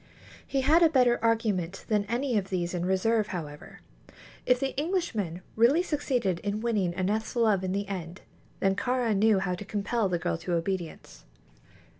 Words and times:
He 0.47 0.61
had 0.61 0.81
a 0.81 0.89
better 0.89 1.19
argument 1.23 1.85
than 1.87 2.05
any 2.05 2.35
of 2.35 2.49
these 2.49 2.73
in 2.73 2.85
reserve, 2.87 3.27
however. 3.27 3.81
If 4.47 4.59
the 4.59 4.75
Englishman 4.75 5.43
really 5.55 5.83
succeeded 5.83 6.39
in 6.39 6.59
winning 6.61 6.95
Aneth's 6.95 7.35
love 7.35 7.63
in 7.63 7.71
the 7.71 7.87
end, 7.87 8.21
then 8.61 8.75
Kāra 8.75 9.15
knew 9.15 9.37
how 9.37 9.53
to 9.53 9.63
compel 9.63 10.09
the 10.09 10.17
girl 10.17 10.39
to 10.39 10.53
obedience. 10.55 11.25